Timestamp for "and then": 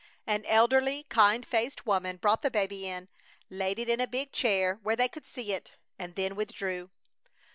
5.99-6.35